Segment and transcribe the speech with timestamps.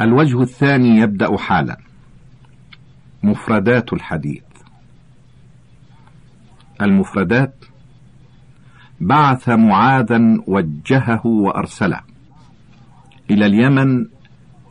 [0.00, 1.76] الوجه الثاني يبدأ حالا.
[3.22, 4.42] مفردات الحديث.
[6.82, 7.54] المفردات
[9.00, 12.00] بعث معاذا وجهه وأرسله.
[13.30, 14.06] إلى اليمن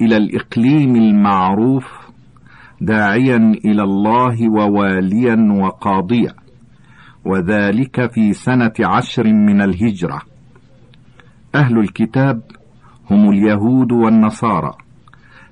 [0.01, 1.85] إلى الإقليم المعروف
[2.81, 6.33] داعيا إلى الله وواليا وقاضيا.
[7.25, 10.21] وذلك في سنة عشر من الهجرة.
[11.55, 12.41] أهل الكتاب
[13.11, 14.88] هم اليهود والنصارى.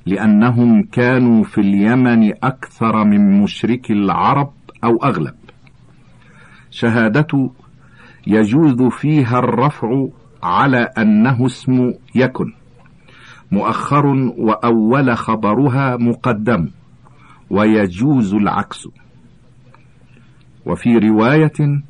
[0.07, 4.51] لأنهم كانوا في اليمن أكثر من مشرك العرب
[4.83, 5.35] أو أغلب.
[6.71, 7.49] شهادة
[8.27, 10.07] يجوز فيها الرفع
[10.43, 12.53] على أنه اسم يكن
[13.51, 14.05] مؤخر
[14.37, 16.69] وأول خبرها مقدم
[17.49, 18.87] ويجوز العكس.
[20.65, 21.83] وفي رواية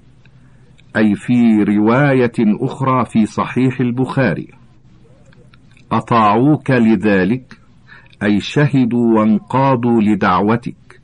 [0.98, 4.48] أي في رواية أخرى في صحيح البخاري
[5.92, 7.57] أطاعوك لذلك
[8.24, 11.02] أي شهدوا وانقادوا لدعوتك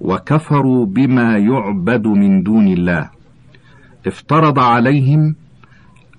[0.00, 3.10] وكفروا بما يعبد من دون الله.
[4.06, 5.34] افترض عليهم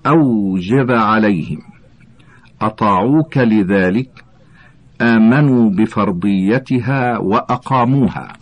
[0.06, 1.62] أوجب عليهم.
[2.62, 4.24] أطاعوك لذلك
[5.00, 8.32] آمنوا بفرضيتها وأقاموها.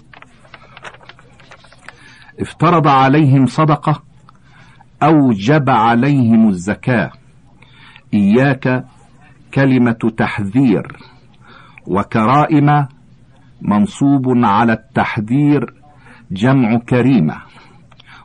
[2.40, 4.02] افترض عليهم صدقة
[5.02, 7.10] أوجب عليهم الزكاة.
[8.14, 8.84] إياك
[9.54, 10.96] كلمة تحذير.
[11.88, 12.86] وكرائم
[13.62, 15.74] منصوب على التحذير
[16.30, 17.36] جمع كريمة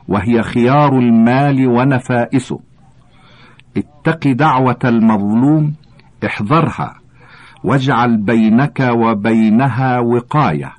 [0.08, 2.60] وهي خيار المال ونفائسه.
[3.76, 5.74] اتق دعوة المظلوم
[6.26, 6.94] احذرها
[7.64, 10.72] واجعل بينك وبينها وقاية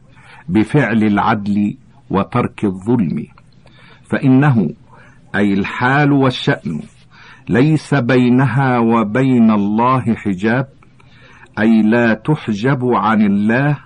[0.49, 1.77] بفعل العدل
[2.09, 3.25] وترك الظلم.
[4.03, 4.69] فإنه
[5.35, 6.81] أي الحال والشأن
[7.49, 10.67] ليس بينها وبين الله حجاب
[11.59, 13.77] أي لا تحجب عن الله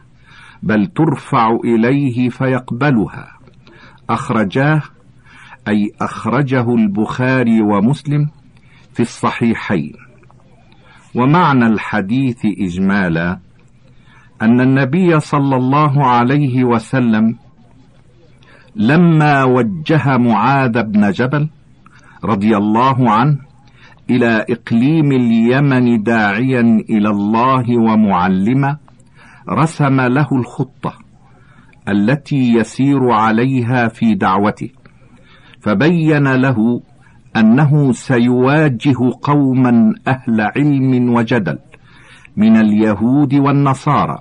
[0.63, 3.27] بل ترفع إليه فيقبلها.
[4.09, 4.81] أخرجاه
[5.67, 8.29] أي أخرجه البخاري ومسلم
[8.93, 9.93] في الصحيحين.
[11.15, 13.39] ومعنى الحديث إجمالا
[14.41, 17.37] أن النبي صلى الله عليه وسلم
[18.75, 21.49] لما وجه معاذ بن جبل
[22.23, 23.48] رضي الله عنه
[24.09, 28.77] إلى إقليم اليمن داعيا إلى الله ومعلما
[29.49, 30.93] رسم له الخطة
[31.89, 34.69] التي يسير عليها في دعوته
[35.61, 36.81] فبين له
[37.35, 41.57] أنه سيواجه قوما أهل علم وجدل
[42.37, 44.17] من اليهود والنصارى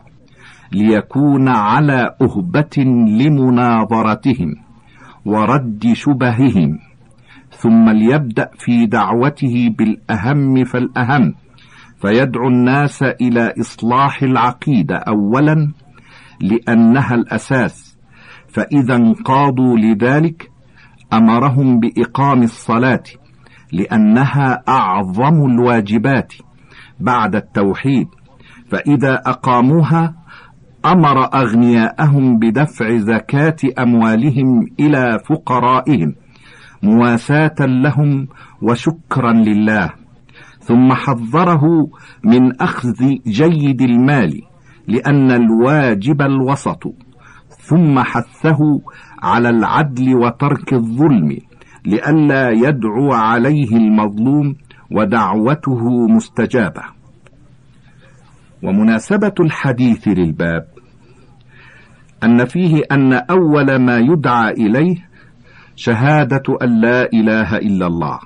[0.72, 2.84] ليكون على أهبة
[3.18, 4.54] لمناظرتهم
[5.24, 6.78] ورد شبههم.
[7.58, 11.34] ثم ليبدأ في دعوته بالأهم فالأهم
[12.00, 15.72] فيدعو الناس إلى إصلاح العقيدة أولا
[16.40, 17.98] لأنها الأساس
[18.48, 20.50] فإذا انقادوا لذلك
[21.12, 23.02] أمرهم بإقام الصلاة
[23.72, 26.32] لأنها أعظم الواجبات
[27.00, 28.06] بعد التوحيد
[28.70, 30.14] فإذا أقاموها
[30.84, 36.14] أمر أغنياءهم بدفع زكاة أموالهم إلى فقرائهم.
[36.82, 38.28] مواساة لهم
[38.62, 39.90] وشكرا لله.
[40.60, 41.64] ثم حذره
[42.24, 44.42] من أخذ جيد المال
[44.88, 46.82] لأن الواجب الوسط.
[47.48, 48.58] ثم حثه
[49.22, 51.38] على العدل وترك الظلم
[51.86, 54.56] لئلا يدعو عليه المظلوم
[54.90, 56.82] ودعوته مستجابة.
[58.62, 60.66] ومناسبة الحديث للباب
[62.24, 65.07] أن فيه أن أول ما يدعى إليه
[65.78, 68.18] شهادة أن لا إله إلا الله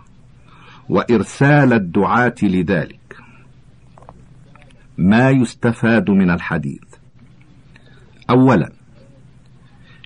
[0.89, 3.17] وإرسال الدعاة لذلك.
[4.99, 6.85] ما يستفاد من الحديث؟
[8.31, 8.73] اولا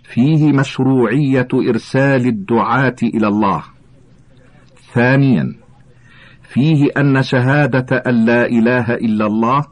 [0.05, 3.63] فيه مشروعية إرسال الدعاة إلى الله.
[4.95, 5.55] ثانيا
[6.43, 9.65] فيه أن شهادة أن لا إله إلا الله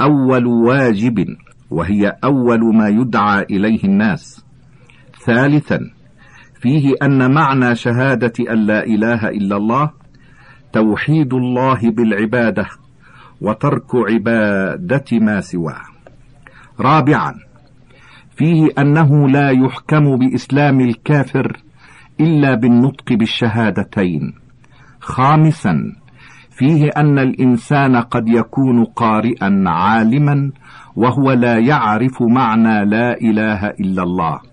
[0.00, 1.26] أول واجب
[1.70, 4.44] وهي أول ما يدعى إليه الناس.
[5.26, 5.99] ثالثا
[6.60, 9.90] فيه أن معنى شهادة أن لا إله إلا الله
[10.72, 12.66] توحيد الله بالعبادة
[13.40, 15.80] وترك عبادة ما سواه.
[16.80, 17.34] رابعا
[18.36, 21.56] فيه أنه لا يحكم بإسلام الكافر
[22.20, 24.34] إلا بالنطق بالشهادتين.
[25.00, 25.92] خامسا
[26.50, 30.52] فيه أن الإنسان قد يكون قارئا عالما
[30.96, 34.49] وهو لا يعرف معنى لا إله إلا الله.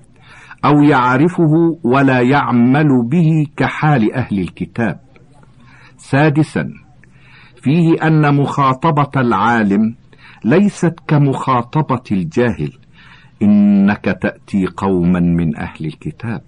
[0.65, 5.00] أو يعرفه ولا يعمل به كحال أهل الكتاب.
[5.98, 6.69] سادسا
[7.62, 9.95] فيه أن مخاطبة العالم
[10.45, 12.71] ليست كمخاطبة الجاهل
[13.42, 16.42] إنك تأتي قوما من أهل الكتاب.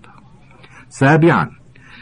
[0.90, 1.50] سابعا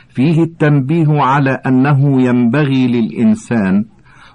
[0.09, 3.86] فيه التنبيه على أنه ينبغي للإنسان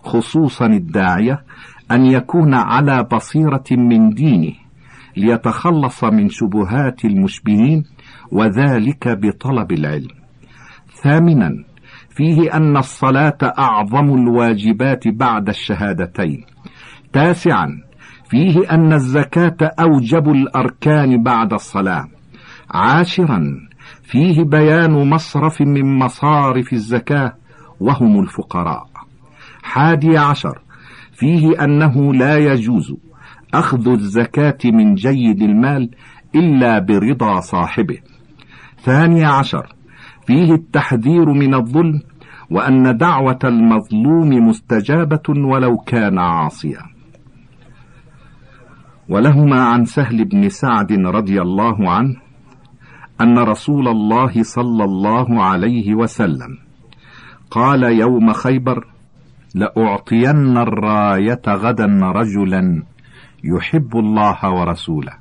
[0.02, 1.44] خصوصا الداعية
[1.90, 4.61] أن يكون على بصيرة من دينه.
[5.16, 7.84] ليتخلص من شبهات المشبهين
[8.32, 10.08] وذلك بطلب العلم.
[11.02, 11.64] ثامنا
[12.10, 16.44] فيه أن الصلاة أعظم الواجبات بعد الشهادتين.
[17.12, 17.68] تاسعا
[18.30, 22.08] فيه أن الزكاة أوجب الأركان بعد الصلاة.
[22.70, 23.42] عاشرا
[24.02, 27.32] فيه بيان مصرف من مصارف الزكاة
[27.80, 28.86] وهم الفقراء.
[29.62, 30.58] حادي عشر
[31.12, 32.94] فيه أنه لا يجوز
[33.54, 35.90] أخذ الزكاة من جيد المال
[36.34, 37.98] إلا برضا صاحبه.
[38.82, 39.74] ثاني عشر
[40.26, 42.00] فيه التحذير من الظلم
[42.50, 46.82] وأن دعوة المظلوم مستجابة ولو كان عاصيا.
[49.08, 52.16] ولهما عن سهل بن سعد رضي الله عنه
[53.20, 56.58] أن رسول الله صلى الله عليه وسلم
[57.50, 58.86] قال يوم خيبر
[59.54, 62.82] لأعطين الراية غدا رجلا
[63.44, 65.12] يحب الله ورسوله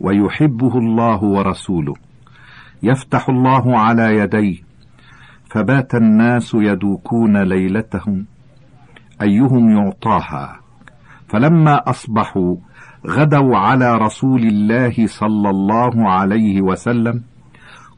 [0.00, 1.94] ويحبه الله ورسوله.
[2.82, 4.58] يفتح الله على يديه
[5.50, 8.26] فبات الناس يدوكون ليلتهم.
[9.22, 10.60] أيهم يعطاها؟
[11.28, 12.56] فلما أصبحوا
[13.06, 17.22] غدوا على رسول الله صلى الله عليه وسلم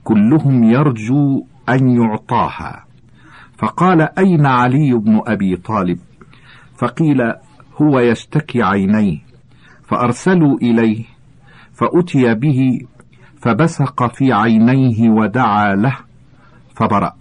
[0.04, 2.84] كلهم يرجو أن يعطاها.
[3.58, 5.98] فقال أين علي بن أبي طالب؟
[6.78, 7.34] فقيل
[7.82, 9.18] هو يشتكي عينيه
[9.84, 11.04] فأرسلوا إليه
[11.72, 12.80] فأتي به
[13.40, 15.96] فبسق في عينيه ودعا له
[16.76, 17.12] فبرأ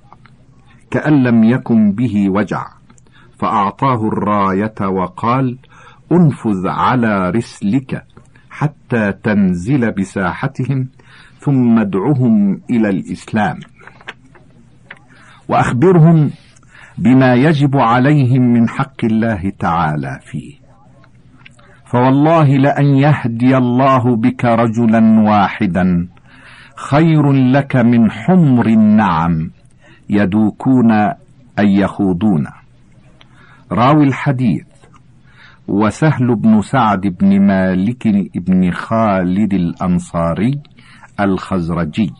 [0.91, 2.67] كأن لم يكن به وجع
[3.39, 5.57] فأعطاه الراية وقال
[6.11, 8.03] أنفذ على رسلك
[8.49, 10.87] حتى تنزل بساحتهم
[11.39, 13.59] ثم ادعهم إلى الإسلام.
[15.47, 16.31] وأخبرهم
[16.97, 20.53] بما يجب عليهم من حق الله تعالى فيه.
[21.85, 26.07] فوالله لأن يهدي الله بك رجلا واحدا
[26.75, 29.51] خير لك من حمر النعم
[30.09, 30.91] يدوكون
[31.59, 32.45] أن يخوضون.
[33.71, 34.65] راوي الحديث
[35.67, 40.61] وسهل بن سعد بن مالك بن خالد الأنصاري
[41.19, 42.11] الخزرجي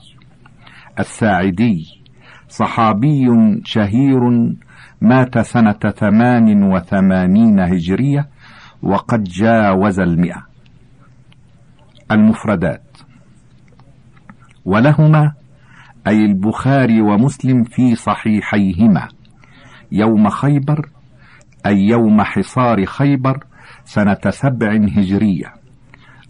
[0.99, 2.02] الساعدي
[2.57, 3.25] صحابي
[3.65, 4.19] شهير
[5.01, 8.27] مات سنة ثمان وثمانين هجرية
[8.83, 10.45] وقد جاوز المئة.
[12.11, 12.97] المفردات.
[14.65, 15.33] ولهما
[16.07, 19.07] أي البخاري ومسلم في صحيحيهما.
[19.91, 20.89] يوم خيبر
[21.65, 23.43] أي يوم حصار خيبر
[23.85, 25.53] سنة سبع هجرية.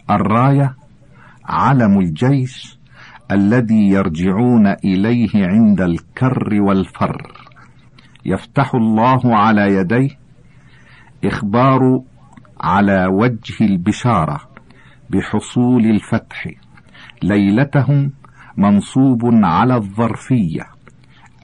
[0.10, 0.76] الراية
[1.46, 2.83] علم الجيش
[3.32, 7.32] الذي يرجعون إليه عند الكر والفر.
[8.26, 10.10] يفتح الله على يديه
[11.26, 12.02] إخبار
[12.62, 14.40] على وجه البشارة
[15.10, 16.48] بحصول الفتح.
[17.24, 18.12] ليلتهم
[18.58, 20.64] منصوب على الظرفية.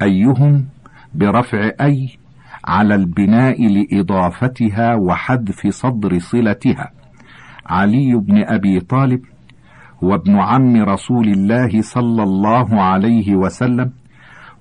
[0.01, 0.65] أيهم
[1.13, 2.09] برفع أي
[2.65, 6.91] على البناء لإضافتها وحذف صدر صلتها.
[7.65, 9.21] علي بن أبي طالب
[10.03, 13.91] هو ابن عم رسول الله صلى الله عليه وسلم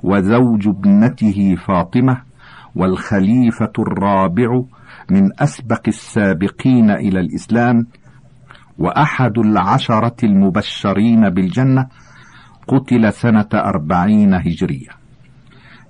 [0.02, 2.22] وزوج ابنته فاطمة
[2.74, 4.62] والخليفة الرابع
[5.10, 7.86] من أسبق السابقين إلى الإسلام
[8.78, 11.86] وأحد العشرة المبشرين بالجنة
[12.68, 14.88] قتل سنة أربعين هجرية.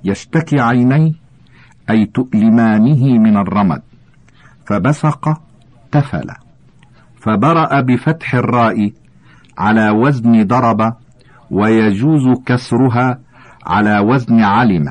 [0.05, 1.13] يشتكي عينيه
[1.91, 3.83] أي تؤلمانه من الرمد
[4.67, 5.41] فبصق
[5.93, 6.31] تفل
[7.21, 8.93] فبرأ بفتح الراء
[9.59, 10.93] على وزن ضرب
[11.51, 13.19] ويجوز كسرها
[13.67, 14.89] على وزن علم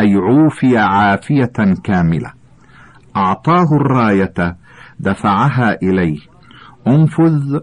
[0.00, 2.32] أي عوفي عافية كاملة.
[3.16, 4.56] أعطاه الراية
[5.00, 6.18] دفعها إليه
[6.86, 7.60] انفذ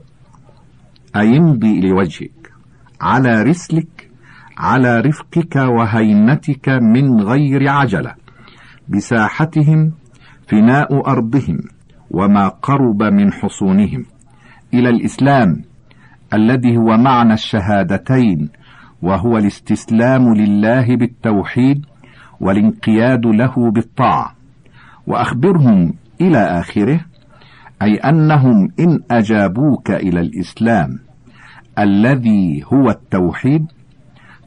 [1.16, 2.52] أي امضي لوجهك
[3.02, 4.10] على رسلك
[4.58, 8.14] على رفقك وهينتك من غير عجلة.
[8.90, 9.92] بساحتهم
[10.48, 11.58] فناء أرضهم
[12.12, 14.06] وما قرب من حصونهم.
[14.74, 15.71] إلى الإسلام.
[16.34, 18.50] الذي هو معنى الشهادتين
[19.02, 21.86] وهو الاستسلام لله بالتوحيد
[22.40, 24.36] والانقياد له بالطاعة.
[25.08, 27.00] وأخبرهم إلى آخره
[27.82, 31.00] أي أنهم إن أجابوك إلى الإسلام
[31.80, 33.66] الذي هو التوحيد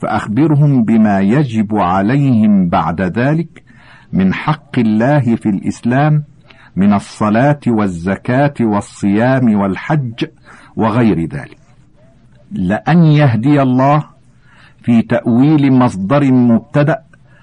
[0.00, 3.62] فأخبرهم بما يجب عليهم بعد ذلك
[4.12, 6.24] من حق الله في الإسلام
[6.76, 10.24] من الصلاة والزكاة والصيام والحج
[10.76, 11.63] وغير ذلك.
[12.52, 14.04] لأن يهدي الله
[14.82, 16.98] في تأويل مصدر مبتدأ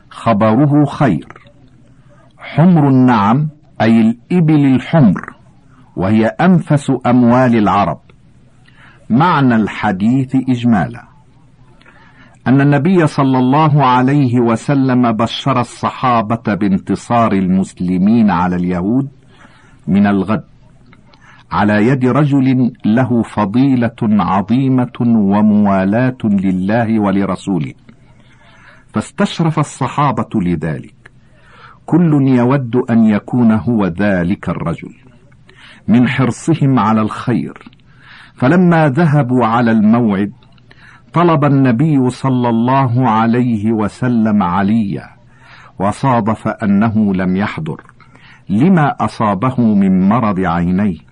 [0.09, 1.27] خبره خير.
[2.37, 3.49] حمر النعم
[3.81, 5.35] أي الإبل الحمر
[5.95, 7.99] وهي أنفس أموال العرب.
[9.09, 11.03] معنى الحديث إجمالا.
[12.47, 19.09] أن النبي صلى الله عليه وسلم بشر الصحابة بانتصار المسلمين على اليهود
[19.87, 20.50] من الغد.
[21.51, 27.73] على يد رجل له فضيلة عظيمة وموالاة لله ولرسوله.
[28.93, 30.95] فاستشرف الصحابة لذلك.
[31.85, 34.93] كل يود أن يكون هو ذلك الرجل.
[35.87, 37.53] من حرصهم على الخير.
[38.35, 40.31] فلما ذهبوا على الموعد
[41.13, 45.09] طلب النبي صلى الله عليه وسلم عليا
[45.79, 47.81] وصادف أنه لم يحضر.
[48.49, 51.10] لما أصابه من مرض عينيه؟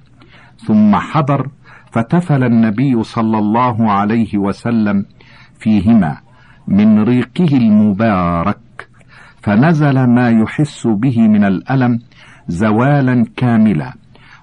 [0.65, 1.47] ثم حضر
[1.91, 5.05] فتفل النبي صلى الله عليه وسلم
[5.59, 6.17] فيهما
[6.67, 8.89] من ريقه المبارك
[9.41, 11.99] فنزل ما يحس به من الألم
[12.47, 13.93] زوالا كاملا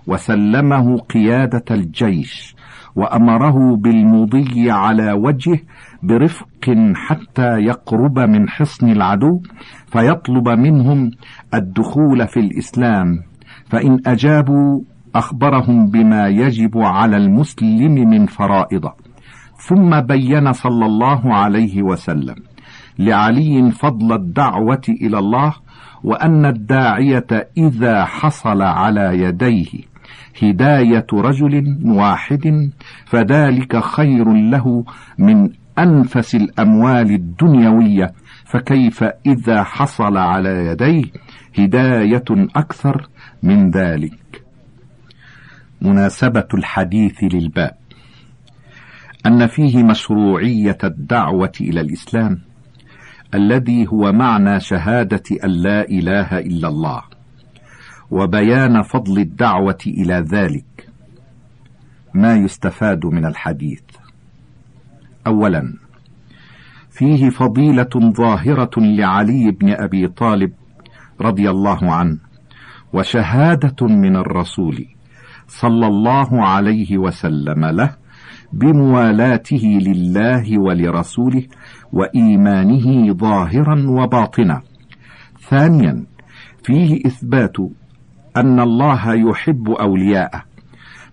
[0.07, 2.57] وسلمه قيادة الجيش
[2.97, 5.59] وأمره بالمضي على وجهه
[6.03, 6.47] برفق
[6.95, 9.41] حتى يقرب من حصن العدو
[9.87, 11.11] فيطلب منهم
[11.55, 13.23] الدخول في الإسلام
[13.71, 14.81] فإن أجابوا
[15.19, 18.93] أخبرهم بما يجب على المسلم من فرائضه
[19.57, 22.35] ثم بين صلى الله عليه وسلم.
[22.99, 25.53] لعلي فضل الدعوة إلى الله
[26.05, 29.67] وأن الداعية إذا حصل على يديه
[30.43, 32.71] هداية رجل واحد
[33.07, 34.85] فذلك خير له
[35.19, 38.13] من أنفس الأموال الدنيوية.
[38.45, 41.05] فكيف إذا حصل على يديه
[41.59, 42.25] هداية
[42.57, 43.09] أكثر
[43.43, 44.46] من ذلك؟
[45.83, 47.77] مناسبة الحديث للباب.
[49.27, 52.39] أن فيه مشروعية الدعوة إلى الإسلام
[53.35, 57.03] الذي هو معنى شهادة أن لا إله إلا الله
[58.11, 60.89] وبيان فضل الدعوة إلى ذلك.
[62.15, 63.83] ما يستفاد من الحديث؟
[65.27, 65.75] اولا
[66.91, 70.53] فيه فضيلة ظاهرة لعلي بن أبي طالب
[71.21, 72.19] رضي الله عنه
[72.93, 74.96] وشهادة من الرسول.
[75.49, 77.97] صلى الله عليه وسلم له
[78.53, 81.43] بموالاته لله ولرسوله
[81.93, 84.63] وإيمانه ظاهرا وباطنا.
[85.49, 86.07] ثانيا
[86.65, 87.57] فيه إثبات
[88.37, 90.43] أن الله يحب أولياءه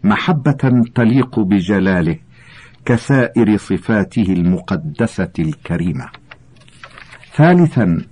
[0.03, 2.17] محبة تليق بجلاله
[2.85, 6.09] كسائر صفاته المقدسة الكريمة.
[7.35, 8.05] ثالثا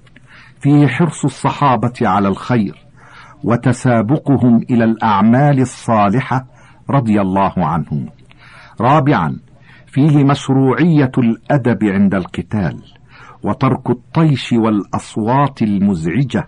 [0.61, 2.90] فيه حرص الصحابة على الخير
[3.43, 6.45] وتسابقهم إلى الأعمال الصالحة
[6.89, 8.05] رضي الله عنهم.
[8.81, 9.39] رابعا
[9.87, 12.83] فيه مشروعية الأدب عند القتال
[13.43, 16.47] وترك الطيش والأصوات المزعجة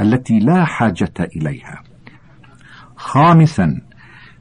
[0.00, 1.82] التي لا حاجة إليها.
[2.96, 3.80] خامسا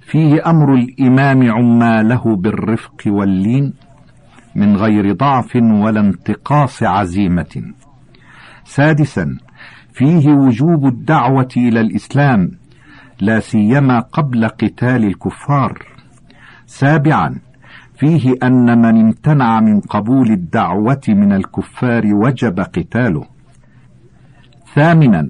[0.02, 3.74] فيه أمر الإمام عماله بالرفق واللين
[4.56, 7.74] من غير ضعف ولا انتقاص عزيمة.
[8.64, 9.38] سادسا
[9.96, 12.52] فيه وجوب الدعوة إلى الإسلام
[13.22, 15.86] لا سيما قبل قتال الكفار.
[16.66, 17.36] سابعا
[17.98, 23.26] فيه أن من امتنع من قبول الدعوة من الكفار وجب قتاله.
[24.76, 25.30] ثامنا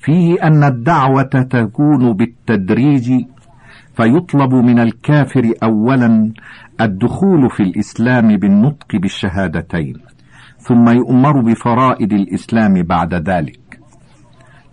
[0.00, 3.24] فيه أن الدعوة تكون بالتدريج
[3.96, 6.32] فيطلب من الكافر اولا
[6.80, 10.13] الدخول في الإسلام بالنطق بالشهادتين.
[10.66, 13.80] ثم يؤمر بفرائض الإسلام بعد ذلك.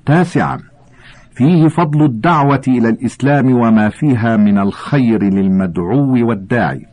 [0.05, 0.57] تاسعا
[1.35, 6.85] فيه فضل الدعوة إلى الإسلام وما فيها من الخير للمدعو والداعي.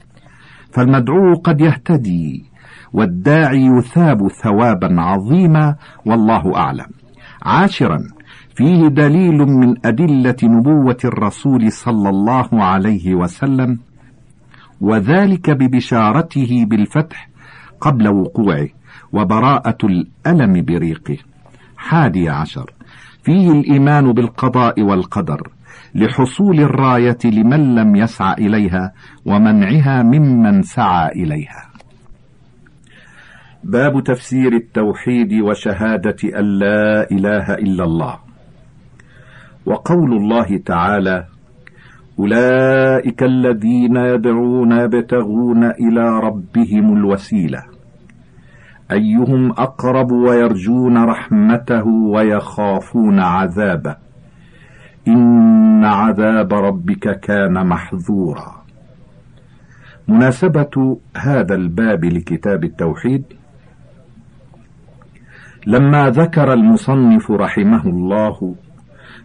[0.73, 2.45] فالمدعو قد يهتدي
[2.93, 5.76] والداعي يثاب ثوابا عظيما
[6.07, 6.87] والله أعلم.
[7.43, 7.99] عاشرا
[8.55, 13.78] فيه دليل من أدلة نبوة الرسول صلى الله عليه وسلم
[14.81, 17.28] وذلك ببشارته بالفتح
[17.81, 18.78] قبل وقوعه.
[19.12, 21.17] وبراءة الألم بريقه.
[21.76, 22.73] حادي عشر.
[23.25, 25.49] فيه الإيمان بالقضاء والقدر
[25.95, 28.93] لحصول الراية لمن لم يسعى إليها
[29.26, 31.69] ومنعها ممن سعى إليها.
[33.64, 38.19] باب تفسير التوحيد وشهادة أن لا إله إلا الله.
[39.67, 41.25] وقول الله تعالى
[42.19, 47.78] أولئك الذين يدعون يبتغون إلى ربهم الوسيلة.
[48.92, 53.97] أيهم أقرب ويرجون رحمته ويخافون عذابه؟
[55.09, 58.62] إن عذاب ربك كان محذورا
[60.09, 63.25] مناسبة هذا الباب لكتاب التوحيد.
[65.66, 68.54] لما ذكر المصنف رحمه الله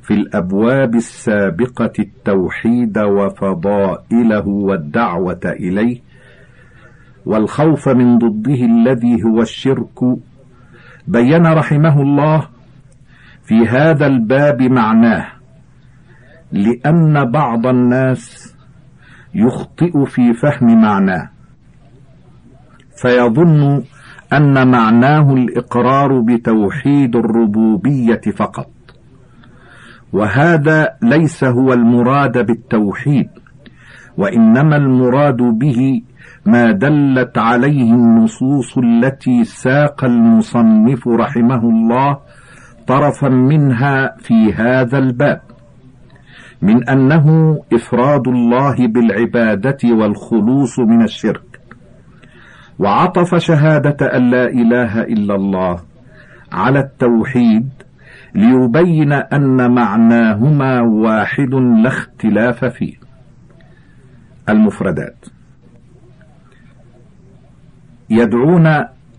[0.02, 6.02] في الأبواب السابقة التوحيد وفضائله والدعوة إليه
[7.26, 10.00] والخوف من ضده الذي هو الشرك.
[11.08, 12.48] بين رحمه الله
[13.44, 15.28] في هذا الباب معناه
[16.52, 18.56] لأن بعض الناس
[19.36, 21.30] يخطئ في فهم معناه.
[23.02, 23.84] فيظن
[24.34, 28.70] أن معناه الإقرار بتوحيد الربوبية فقط.
[30.14, 33.30] وهذا ليس هو المراد بالتوحيد
[34.18, 36.02] وإنما المراد به
[36.46, 42.18] ما دلت عليه النصوص التي ساق المصنف رحمه الله
[42.88, 45.42] طرفا منها في هذا الباب
[46.62, 51.60] من أنه إفراد الله بالعبادة والخلوص من الشرك
[52.80, 55.80] وعطف شهادة أن لا إله إلا الله
[56.52, 57.70] على التوحيد
[58.36, 62.94] ليبين أن معناهما واحد لا اختلاف فيه.
[64.50, 65.26] المفردات
[68.14, 68.68] يدعون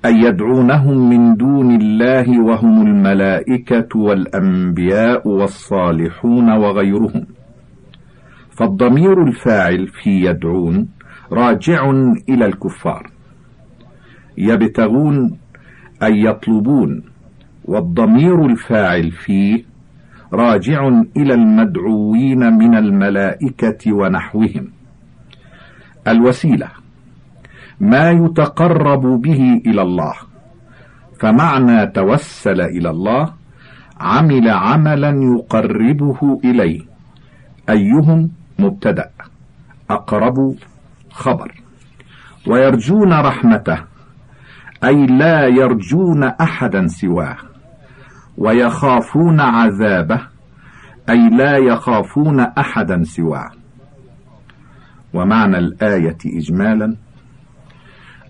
[0.04, 7.26] أي يدعونهم من دون الله وهم الملائكة والأنبياء والصالحون وغيرهم.
[8.50, 10.88] فالضمير الفاعل في يدعون
[11.32, 11.90] راجع
[12.28, 13.10] إلى الكفار.
[14.38, 15.38] يبتغون
[16.02, 17.02] أي يطلبون
[17.64, 19.64] والضمير الفاعل فيه
[20.32, 24.68] راجع إلى المدعوين من الملائكة ونحوهم.
[26.08, 26.83] الوسيلة
[27.80, 30.14] ما يتقرب به إلى الله.
[31.20, 33.32] فمعنى توسل إلى الله
[34.00, 36.80] عمل عملا يقربه إليه.
[37.68, 39.10] أيهم مبتدأ؟
[39.90, 40.54] أقرب
[41.10, 41.52] خبر.
[42.46, 43.78] ويرجون رحمته
[44.84, 47.36] أي لا يرجون أحدا سواه.
[48.38, 50.20] ويخافون عذابه
[51.08, 53.50] أي لا يخافون أحدا سواه.
[55.14, 56.96] ومعنى الآية إجمالا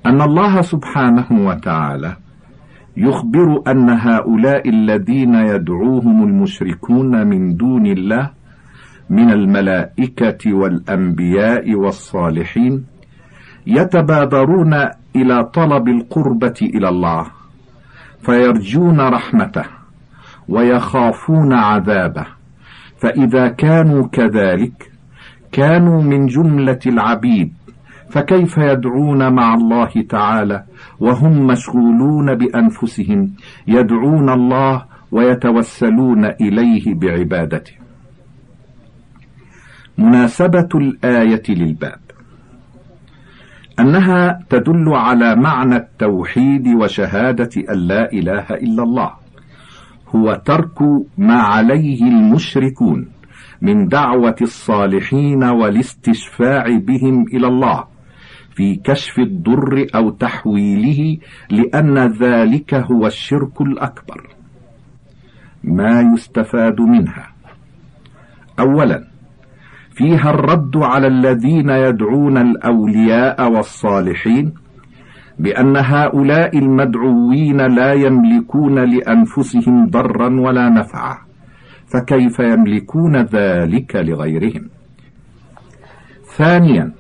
[0.07, 2.17] أن الله سبحانه وتعالى
[2.97, 8.31] يخبر أن هؤلاء الذين يدعوهم المشركون من دون الله
[9.11, 12.85] من الملائكة والأنبياء والصالحين
[13.67, 14.75] يتبادرون
[15.17, 17.27] إلى طلب القربة إلى الله
[18.21, 19.64] فيرجون رحمته
[20.49, 22.27] ويخافون عذابه.
[22.99, 24.90] فإذا كانوا كذلك
[25.53, 27.53] كانوا من جملة العبيد
[28.11, 30.64] فكيف يدعون مع الله تعالى
[31.01, 33.31] وهم مشغولون بأنفسهم
[33.67, 37.73] يدعون الله ويتوسلون إليه بعبادته.
[39.99, 42.01] مناسبة الآية للباب.
[43.81, 49.11] أنها تدل على معنى التوحيد وشهادة أن لا إله إلا الله.
[50.17, 50.83] هو ترك
[51.19, 53.09] ما عليه المشركون
[53.62, 57.93] من دعوة الصالحين والاستشفاع بهم إلى الله.
[58.55, 61.19] في كشف الضر أو تحويله
[61.51, 64.29] لأن ذلك هو الشرك الأكبر.
[65.64, 67.29] ما يستفاد منها.
[68.61, 69.05] اولا
[69.95, 74.53] فيها الرد على الذين يدعون الأولياء والصالحين
[75.38, 81.19] بأن هؤلاء المدعوين لا يملكون لأنفسهم ضرا ولا نفعا
[81.87, 84.69] فكيف يملكون ذلك لغيرهم؟
[86.37, 86.93] ثانيا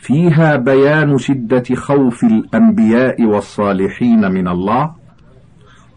[0.00, 4.90] فيها بيان شدة خوف الأنبياء والصالحين من الله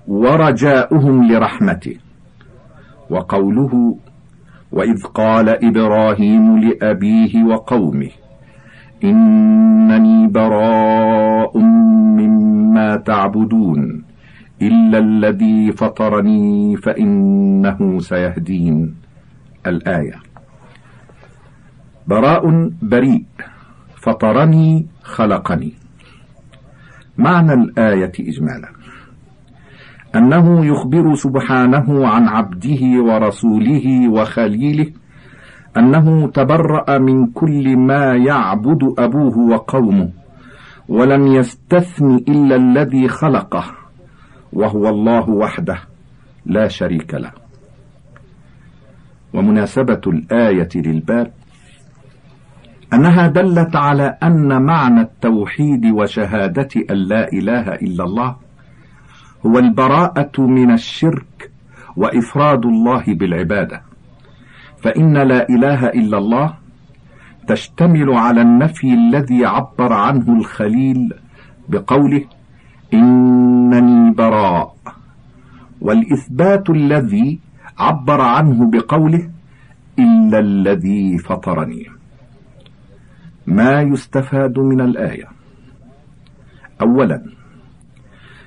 [0.07, 1.95] ورجاؤهم لرحمته.
[3.09, 3.97] وقوله
[4.71, 8.09] وإذ قال إبراهيم لأبيه وقومه
[9.03, 11.57] إنني براء
[12.19, 14.03] مما تعبدون
[14.61, 18.95] إلا الذي فطرني فإنه سيهدين.
[19.67, 20.15] الآية.
[22.07, 23.52] براء بريء.
[24.03, 25.73] فطرني خلقني.
[27.17, 28.69] معنى الآية اجمالا.
[30.15, 34.91] أنه يخبر سبحانه عن عبده ورسوله وخليله
[35.77, 40.09] أنه تبرأ من كل ما يعبد أبوه وقومه
[40.89, 43.65] ولم يستثن إلا الذي خلقه
[44.53, 45.79] وهو الله وحده
[46.45, 47.31] لا شريك له.
[49.33, 51.31] ومناسبة الآية للباب
[52.93, 58.35] أنها دلت على أن معنى التوحيد وشهادة أن لا إله إلا الله
[59.45, 61.51] هو البراءة من الشرك
[61.95, 63.81] وإفراد الله بالعبادة.
[64.77, 66.53] فإن لا إله إلا الله
[67.47, 71.13] تشتمل على النفي الذي عبر عنه الخليل
[71.69, 72.23] بقوله
[72.93, 74.75] إنني براء
[75.81, 77.39] والإثبات الذي
[77.79, 79.29] عبر عنه بقوله
[79.99, 81.92] إلا الذي فطرني.
[83.47, 85.27] ما يستفاد من الآية.
[86.81, 87.23] أولا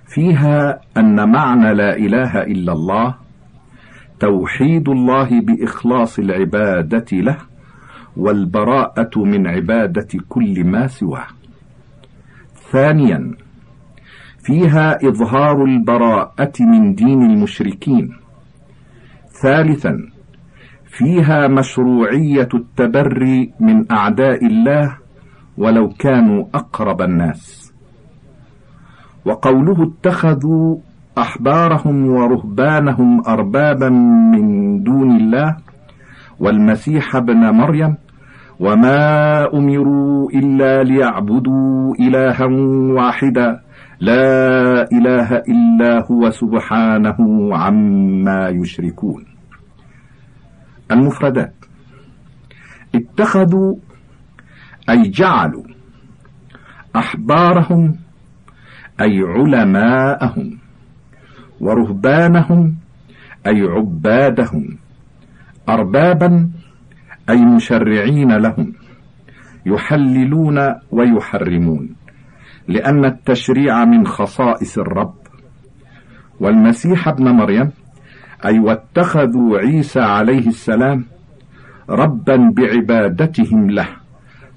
[0.07, 3.15] فيها أن معنى لا إله إلا الله
[4.21, 7.37] توحيد الله بإخلاص العبادة له
[8.17, 11.27] والبراءة من عبادة كل ما سواه.
[12.73, 13.35] ثانيا
[14.39, 18.17] فيها إظهار البراءة من دين المشركين.
[19.43, 20.16] ثالثا
[20.97, 24.97] فيها مشروعية التبري من أعداء الله
[25.59, 27.73] ولو كانوا أقرب الناس.
[29.27, 30.77] وقوله اتخذوا
[31.19, 33.89] أحبارهم ورهبانهم أربابا
[34.33, 34.47] من
[34.83, 35.57] دون الله
[36.41, 37.97] والمسيح ابن مريم
[38.61, 42.47] وما أمروا إلا ليعبدوا إلها
[42.97, 43.61] واحدا
[44.01, 47.17] لا إله إلا هو سبحانه
[47.57, 49.36] عما يشركون.
[50.91, 51.55] المفردات.
[52.95, 53.77] اتخذوا
[54.91, 55.65] أي جعلوا
[56.97, 57.97] أحبارهم
[59.01, 60.59] أي علماءهم
[61.61, 62.77] ورهبانهم
[63.47, 64.79] أي عبادهم
[65.69, 66.51] أربابا
[67.31, 68.73] أي مشرعين لهم
[69.67, 71.97] يحللون ويحرمون
[72.69, 75.15] لأن التشريع من خصائص الرب.
[76.41, 77.71] والمسيح ابن مريم
[78.45, 81.05] أي واتخذوا عيسى عليه السلام
[81.91, 83.89] ربا بعبادتهم له.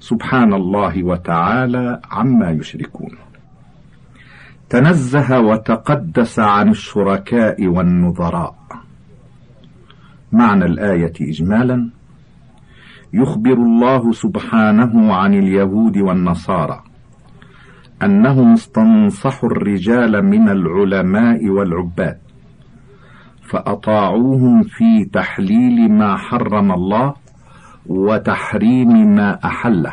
[0.00, 3.10] سبحان الله وتعالى عما يشركون.
[4.68, 8.54] تنزه وتقدس عن الشركاء والنظراء.
[10.32, 11.90] معنى الآية إجمالا
[13.12, 16.82] يخبر الله سبحانه عن اليهود والنصارى
[18.02, 22.18] أنهم استنصحوا الرجال من العلماء والعباد.
[23.50, 27.14] فأطاعوهم في تحليل ما حرم الله
[27.86, 29.92] وتحريم ما أحله.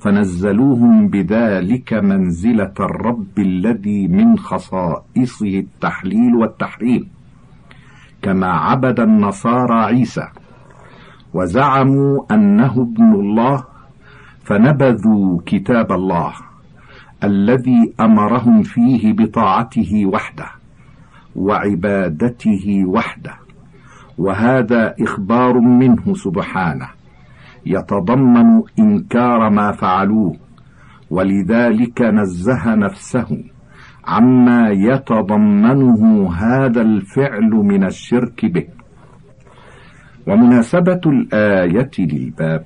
[0.00, 7.08] فنزلوهم بذلك منزلة الرب الذي من خصائصه التحليل والتحريم
[8.22, 10.28] كما عبد النصارى عيسى
[11.34, 13.64] وزعموا أنه ابن الله
[14.44, 16.32] فنبذوا كتاب الله
[17.24, 20.63] الذي أمرهم فيه بطاعته وحده.
[21.36, 23.34] وعبادته وحده.
[24.18, 26.88] وهذا إخبار منه سبحانه.
[27.66, 30.36] يتضمن إنكار ما فعلوه.
[31.10, 33.44] ولذلك نزه نفسه
[34.06, 38.66] عما يتضمنه هذا الفعل من الشرك به.
[40.26, 42.64] ومناسبة الآية للباب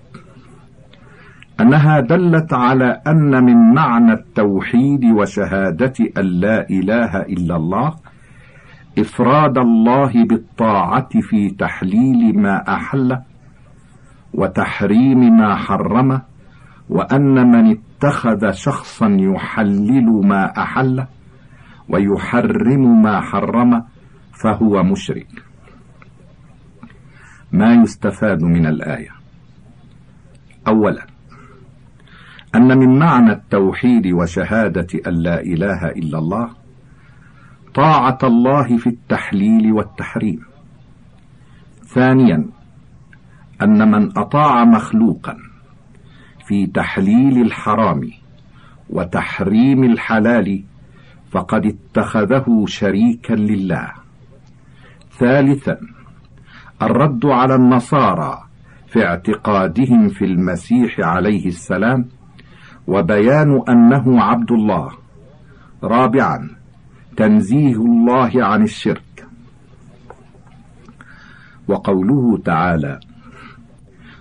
[1.60, 7.94] أنها دلت على أن من معنى التوحيد وشهادة أن لا إله إلا الله
[8.98, 13.22] إفراد الله بالطاعة في تحليل ما أحله
[14.34, 16.22] وتحريم ما حرمه
[16.88, 21.06] وأن من اتخذ شخصا يحلل ما أحله
[21.88, 23.84] ويحرم ما حرمه
[24.42, 25.28] فهو مشرك.
[27.52, 29.10] ما يستفاد من الآية؟
[30.68, 31.06] أولا
[32.54, 36.50] أن من معنى التوحيد وشهادة أن لا إله إلا الله
[37.74, 40.40] طاعة الله في التحليل والتحريم.
[41.84, 42.44] ثانيا
[43.62, 45.36] أن من أطاع مخلوقا
[46.46, 48.10] في تحليل الحرام
[48.90, 50.64] وتحريم الحلال
[51.30, 53.92] فقد اتخذه شريكا لله.
[55.18, 55.78] ثالثا
[56.82, 58.38] الرد على النصارى
[58.88, 62.08] في اعتقادهم في المسيح عليه السلام
[62.86, 64.90] وبيان أنه عبد الله.
[65.84, 66.57] رابعا
[67.18, 69.26] تنزيه الله عن الشرك.
[71.68, 72.94] وقوله تعالى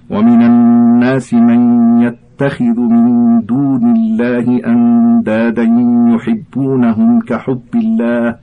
[0.09, 1.61] ومن الناس من
[2.01, 5.65] يتخذ من دون الله أندادا
[6.13, 8.35] يحبونهم كحب الله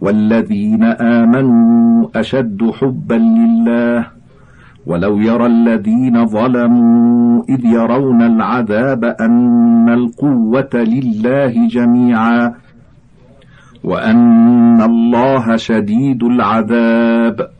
[0.00, 4.06] والذين آمنوا أشد حبا لله
[4.86, 12.67] ولو يرى الذين ظلموا إذ يرون العذاب أن القوة لله جميعا.
[13.84, 17.50] وأن الله شديد العذاب.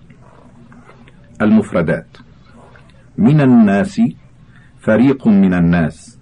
[1.43, 2.17] المفردات.
[3.19, 4.01] من الناس
[4.81, 6.19] فريق من الناس.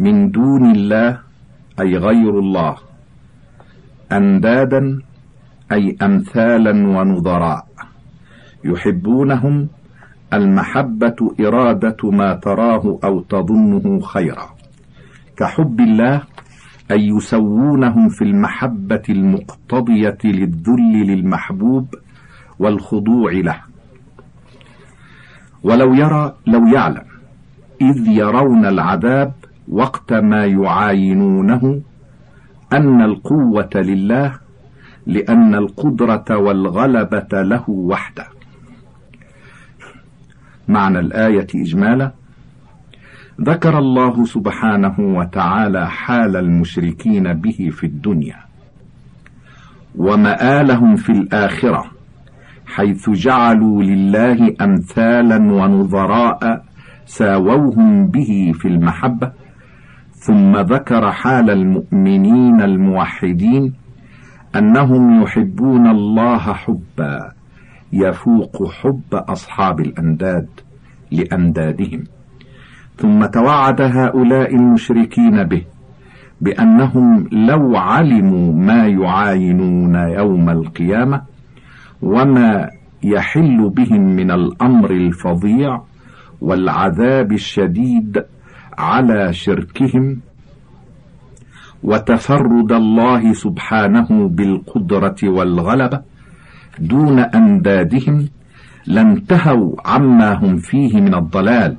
[0.00, 1.18] من دون الله
[1.80, 2.76] أي غير الله.
[4.12, 5.02] أندادا
[5.72, 7.66] أي أمثالا ونظراء.
[8.64, 9.68] يحبونهم
[10.32, 14.46] المحبة إرادة ما تراه أو تظنه خيرا.
[15.36, 16.22] كحب الله
[16.90, 21.94] أن يسوونهم في المحبة المقتضية للذل للمحبوب
[22.58, 23.60] والخضوع له.
[25.62, 27.02] ولو يرى لو يعلم
[27.80, 29.32] إذ يرون العذاب
[29.68, 31.80] وقت ما يعاينونه
[32.72, 34.38] أن القوة لله
[35.06, 38.26] لأن القدرة والغلبة له وحده.
[40.68, 42.12] معنى الآية إجمالا
[43.42, 48.36] ذكر الله سبحانه وتعالى حال المشركين به في الدنيا
[49.96, 51.84] ومآلهم في الآخرة
[52.66, 56.64] حيث جعلوا لله أمثالا ونظراء
[57.06, 59.32] ساووهم به في المحبة
[60.12, 63.74] ثم ذكر حال المؤمنين الموحدين
[64.56, 67.32] أنهم يحبون الله حبا
[67.92, 70.48] يفوق حب أصحاب الأنداد
[71.10, 72.04] لأندادهم
[73.00, 75.62] ثم توعد هؤلاء المشركين به
[76.40, 81.22] بأنهم لو علموا ما يعاينون يوم القيامة
[82.02, 82.70] وما
[83.02, 85.80] يحل بهم من الأمر الفظيع
[86.40, 88.24] والعذاب الشديد
[88.78, 90.20] على شركهم
[91.82, 96.00] وتفرد الله سبحانه بالقدرة والغلبة
[96.78, 98.28] دون أندادهم
[98.86, 101.76] لانتهوا عما هم فيه من الضلال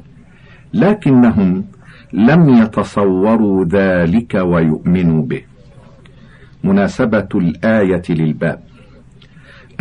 [0.74, 1.66] لكنهم
[2.14, 5.42] لم يتصوروا ذلك ويؤمنوا به.
[6.64, 8.60] مناسبة الآية للباب.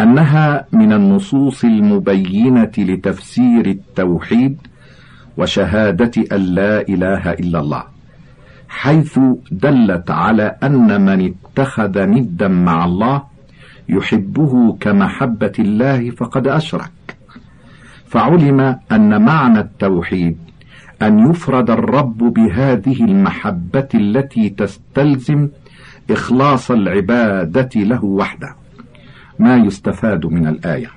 [0.01, 4.59] أنها من النصوص المبينة لتفسير التوحيد
[5.37, 7.85] وشهادة أن لا إله إلا الله
[8.69, 9.19] حيث
[9.51, 13.23] دلت على أن من اتخذ ندا مع الله
[13.89, 16.91] يحبه كمحبة الله فقد أشرك.
[18.07, 20.39] فعلم أن معنى التوحيد
[21.03, 25.49] أن يفرد الرب بهذه المحبة التي تستلزم
[26.11, 28.55] إخلاص العبادة له وحده.
[29.39, 30.91] ما يستفاد من الآية؟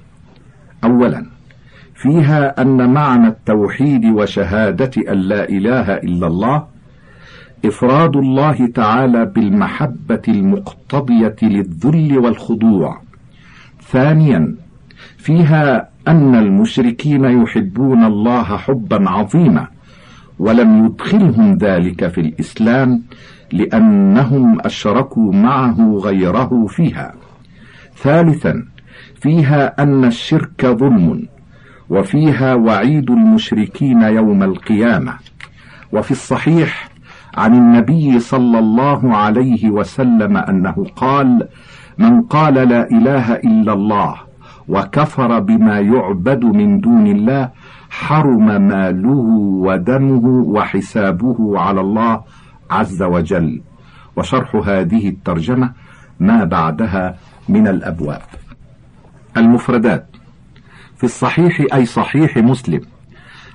[0.83, 1.25] أولا
[1.95, 6.67] فيها أن معنى التوحيد وشهادة أن لا إله إلا الله
[7.65, 13.01] إفراد الله تعالى بالمحبة المقتضية للذل والخضوع.
[13.81, 14.55] ثانيا
[15.17, 19.67] فيها أن المشركين يحبون الله حبا عظيما
[20.39, 23.03] ولم يدخلهم ذلك في الإسلام
[23.51, 27.13] لأنهم أشركوا معه غيره فيها.
[27.95, 28.65] ثالثا
[29.21, 31.27] فيها أن الشرك ظلم
[31.89, 35.13] وفيها وعيد المشركين يوم القيامة.
[35.91, 36.89] وفي الصحيح
[37.37, 41.47] عن النبي صلى الله عليه وسلم أنه قال
[41.97, 44.15] من قال لا إله إلا الله
[44.67, 47.49] وكفر بما يعبد من دون الله
[47.89, 49.09] حرم ماله
[49.65, 52.21] ودمه وحسابه على الله
[52.71, 53.61] عز وجل.
[54.15, 55.71] وشرح هذه الترجمة
[56.19, 57.15] ما بعدها
[57.49, 58.21] من الأبواب.
[59.37, 60.05] المفردات
[60.97, 62.81] في الصحيح أي صحيح مسلم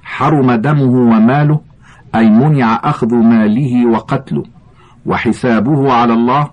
[0.02, 1.60] حرم دمه وماله
[2.14, 4.44] أي منع أخذ ماله وقتله
[5.06, 6.50] وحسابه على الله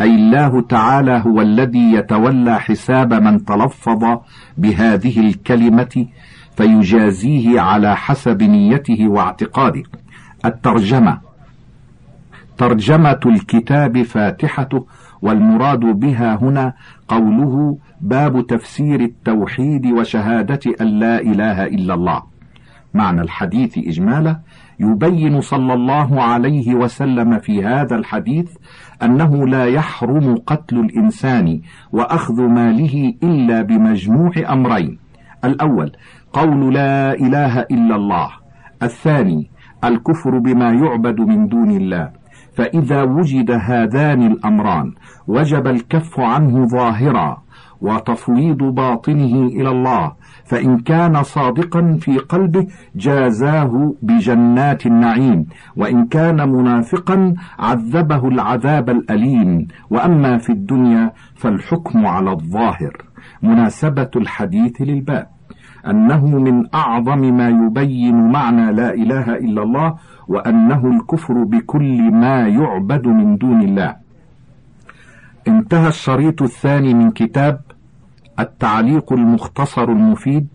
[0.00, 4.18] أي الله تعالى هو الذي يتولى حساب من تلفظ
[4.58, 6.06] بهذه الكلمة
[6.56, 9.82] فيجازيه على حسب نيته واعتقاده.
[10.44, 11.18] الترجمة.
[12.58, 14.86] ترجمة الكتاب فاتحته
[15.22, 16.72] والمراد بها هنا
[17.08, 22.22] قوله باب تفسير التوحيد وشهادة أن لا إله إلا الله.
[22.94, 24.40] معنى الحديث إجمالا
[24.80, 28.50] يبين صلى الله عليه وسلم في هذا الحديث
[29.04, 31.60] أنه لا يحرم قتل الإنسان
[31.92, 34.98] وأخذ ماله إلا بمجموع أمرين.
[35.44, 35.92] الأول
[36.32, 38.28] قول لا إله إلا الله.
[38.82, 39.50] الثاني
[39.84, 42.10] الكفر بما يعبد من دون الله.
[42.56, 44.92] فإذا وجد هذان الأمران
[45.28, 47.43] وجب الكف عنه ظاهرا.
[47.80, 50.12] وتفويض باطنه إلى الله
[50.44, 59.66] فإن كان صادقا في قلبه جازاه بجنات النعيم وإن كان منافقا عذبه العذاب الأليم.
[59.90, 62.96] وأما في الدنيا فالحكم على الظاهر.
[63.42, 65.26] مناسبة الحديث للباب.
[65.86, 69.94] أنه من أعظم ما يبين معنى لا إله إلا الله
[70.28, 74.03] وأنه الكفر بكل ما يعبد من دون الله.
[75.48, 77.60] انتهى الشريط الثاني من كتاب
[78.38, 80.48] التعليق المختصر المفيد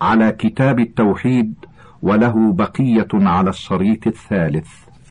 [0.00, 1.54] على كتاب التوحيد
[2.02, 4.87] وله بقية على الشريط الثالث.